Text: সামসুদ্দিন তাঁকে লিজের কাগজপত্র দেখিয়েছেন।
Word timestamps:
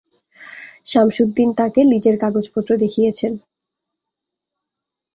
সামসুদ্দিন 0.85 1.49
তাঁকে 1.57 1.81
লিজের 1.83 2.15
কাগজপত্র 2.19 2.71
দেখিয়েছেন। 2.77 3.33